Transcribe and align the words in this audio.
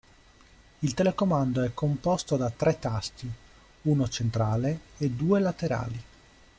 Il 0.79 0.95
telecomando 0.95 1.61
è 1.61 1.75
composto 1.75 2.35
da 2.35 2.49
tre 2.49 2.79
tasti, 2.79 3.31
uno 3.83 4.07
centrale 4.07 4.79
e 4.97 5.11
due 5.11 5.39
laterali. 5.39 6.03